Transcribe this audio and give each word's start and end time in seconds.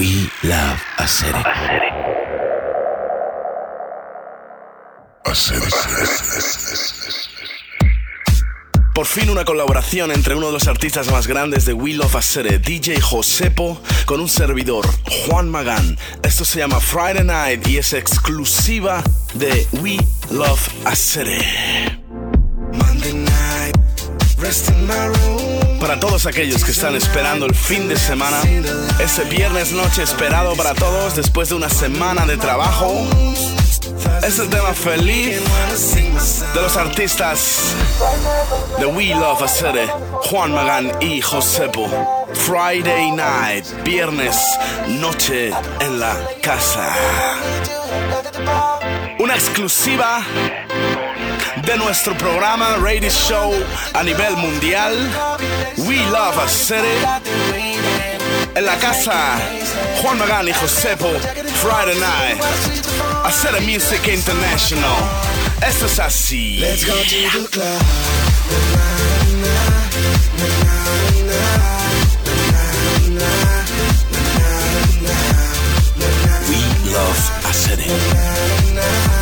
We 0.00 0.30
love 0.44 0.82
a 0.96 1.06
city. 1.06 1.44
A 5.26 5.34
Por 8.94 9.04
fin 9.04 9.28
una 9.28 9.44
colaboración 9.44 10.10
entre 10.10 10.36
uno 10.36 10.46
de 10.46 10.52
los 10.54 10.68
artistas 10.68 11.12
más 11.12 11.26
grandes 11.26 11.66
de 11.66 11.74
We 11.74 11.92
Love 11.92 12.16
Acere, 12.16 12.58
DJ 12.58 12.98
Josepo, 13.02 13.78
con 14.06 14.20
un 14.20 14.30
servidor, 14.30 14.86
Juan 15.26 15.50
Magán. 15.50 15.98
Esto 16.22 16.46
se 16.46 16.60
llama 16.60 16.80
Friday 16.80 17.24
Night 17.24 17.68
y 17.68 17.76
es 17.76 17.92
exclusiva 17.92 19.04
de 19.34 19.66
We 19.82 19.98
Love 20.30 20.66
Acere. 20.86 21.44
Para 25.80 25.98
todos 25.98 26.26
aquellos 26.26 26.62
que 26.62 26.70
están 26.70 26.94
esperando 26.94 27.46
el 27.46 27.54
fin 27.54 27.88
de 27.88 27.96
semana, 27.96 28.40
ese 28.98 29.24
viernes 29.24 29.72
noche 29.72 30.02
esperado 30.02 30.54
para 30.54 30.74
todos 30.74 31.16
después 31.16 31.48
de 31.48 31.54
una 31.54 31.70
semana 31.70 32.26
de 32.26 32.36
trabajo, 32.36 32.92
es 34.22 34.38
el 34.38 34.48
tema 34.50 34.74
feliz 34.74 35.40
de 36.54 36.62
los 36.62 36.76
artistas 36.76 37.74
de 38.78 38.86
We 38.86 39.06
Love 39.06 39.42
Acere, 39.42 39.86
Juan 40.30 40.52
Magán 40.52 40.92
y 41.00 41.20
Josepo. 41.20 41.88
Friday 42.34 43.10
night, 43.12 43.64
viernes 43.82 44.36
noche 44.86 45.50
en 45.80 45.98
la 45.98 46.14
casa. 46.42 46.94
Una 49.18 49.34
exclusiva 49.34 50.22
de 51.64 51.76
nuestro 51.76 52.16
programa 52.16 52.76
Radio 52.76 53.10
Show 53.10 53.52
a 53.94 54.02
nivel 54.02 54.36
mundial. 54.36 54.94
We 55.78 55.96
Love 56.10 56.38
a 56.38 56.48
City. 56.48 56.86
En 58.54 58.64
la 58.64 58.76
casa, 58.76 59.38
Juan 60.02 60.18
Magán 60.18 60.48
y 60.48 60.52
Josepo, 60.52 61.08
Friday 61.62 61.98
Night. 61.98 62.42
A 63.24 63.30
City 63.32 63.60
Music 63.64 64.06
International. 64.06 64.96
Esto 65.66 65.86
es 65.86 65.98
así. 65.98 66.58
Let's 66.58 66.84
go 66.84 66.92
to 66.92 67.42
the 67.42 67.48
club. 67.50 67.82
We 76.48 76.92
love 76.92 77.30
a 77.44 77.52
city. 77.52 79.19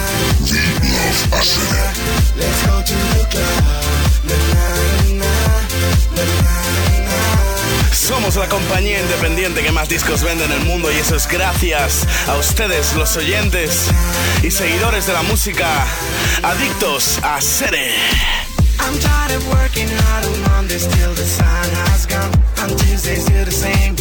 Somos 7.93 8.37
la 8.37 8.49
compañía 8.49 9.01
independiente 9.01 9.63
que 9.63 9.73
más 9.73 9.89
discos 9.89 10.23
vende 10.23 10.45
en 10.45 10.53
el 10.53 10.65
mundo 10.65 10.91
y 10.91 10.97
eso 10.97 11.17
es 11.17 11.29
gracias 11.29 12.07
a 12.27 12.37
ustedes, 12.37 12.95
los 12.95 13.17
oyentes 13.17 13.89
y 14.43 14.51
seguidores 14.51 15.07
de 15.07 15.13
la 15.13 15.23
música, 15.23 15.87
adictos 16.43 17.19
a 17.23 17.41
Sere. 17.41 17.93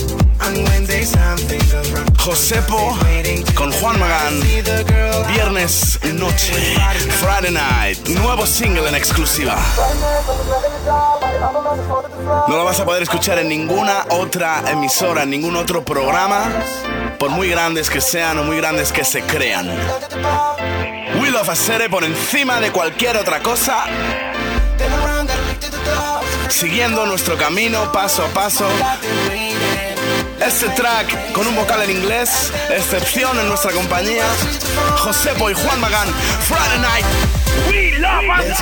I'm. 0.10 0.27
Josepo 2.20 2.98
con 3.56 3.72
Juan 3.72 4.00
Magán. 4.00 4.42
Viernes 5.34 6.00
noche. 6.14 6.54
Friday 7.20 7.52
night. 7.52 8.08
Nuevo 8.10 8.46
single 8.46 8.88
en 8.88 8.96
exclusiva. 8.96 9.58
No 12.48 12.58
lo 12.58 12.66
vas 12.66 12.80
a 12.80 12.86
poder 12.86 13.04
escuchar 13.04 13.40
en 13.40 13.50
ninguna 13.50 14.06
otra 14.10 14.64
emisora, 14.72 15.24
en 15.24 15.30
ningún 15.30 15.56
otro 15.56 15.84
programa. 15.84 16.44
Por 17.20 17.30
muy 17.30 17.50
grandes 17.50 17.90
que 17.90 18.02
sean 18.02 18.38
o 18.40 18.44
muy 18.44 18.58
grandes 18.58 18.92
que 18.92 19.04
se 19.04 19.22
crean. 19.22 19.68
We 21.22 21.32
Love 21.32 21.50
Acere 21.50 21.90
por 21.90 22.04
encima 22.04 22.60
de 22.60 22.72
cualquier 22.72 23.18
otra 23.18 23.42
cosa 23.42 23.86
siguiendo 26.50 27.06
nuestro 27.06 27.38
camino 27.38 27.92
paso 27.92 28.26
a 28.26 28.28
paso. 28.30 28.68
Este 30.48 30.70
track 30.70 31.34
con 31.34 31.46
un 31.46 31.56
vocal 31.58 31.82
en 31.82 31.92
inglés, 31.92 32.54
excepción 32.70 33.38
en 33.38 33.50
nuestra 33.50 33.74
compañía, 33.74 34.24
Josepo 34.98 35.50
y 35.50 35.54
Juan 35.54 35.82
Magán, 35.82 36.08
Friday 36.48 36.80
Night. 36.80 37.06
We 37.70 38.00
love 38.00 38.24
Let's 38.40 38.62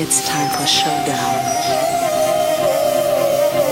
It's 0.00 0.28
time 0.28 0.48
for 0.50 0.64
showdown. 0.64 1.42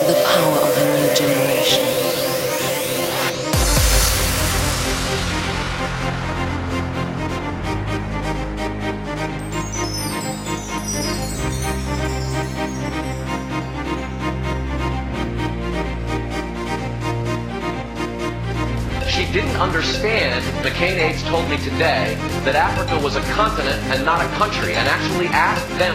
The 0.08 0.14
power 0.26 0.58
of 0.58 0.76
a 0.76 0.84
new 0.98 1.14
generation. 1.14 1.84
She 19.08 19.24
didn't 19.32 19.56
understand, 19.56 20.44
the 20.62 20.70
aides 20.98 21.22
told 21.22 21.48
me 21.48 21.56
today, 21.56 22.16
that 22.44 22.54
Africa 22.54 23.00
was 23.02 23.16
a 23.16 23.22
continent 23.32 23.82
and 23.84 24.04
not 24.04 24.20
a 24.20 24.28
country, 24.36 24.74
and 24.74 24.86
actually 24.86 25.26
asked 25.28 25.68
them 25.78 25.94